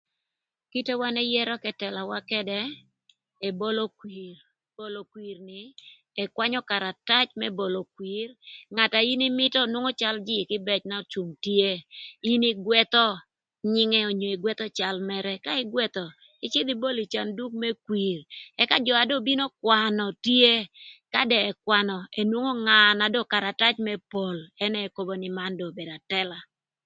[0.71, 2.61] Kite na wan ëyërö k'ëtëlawa ködë
[3.47, 4.35] ebolo kwir
[4.77, 5.61] bolo kwir ni
[6.23, 7.27] ëkwanyö karatac
[7.59, 8.29] bolo kwir
[8.73, 11.71] ngat na in ïmïtö nwongo cal ka jïï kïbëc n'ocung tye
[12.31, 13.05] in ïgwëthö
[13.73, 16.05] nyïngë onyo ïgwëthö cal mërë ka ïgwëthö
[16.45, 18.19] ïcïdhö ibolo ï canduk më kwïr
[18.61, 20.51] ëka jö na dong bino kwanö tye
[21.13, 25.71] ka dong ëkwanö enwongo nga na dong karatac mërë pol ënë ekobo nï man dong
[25.71, 26.37] obedo atëla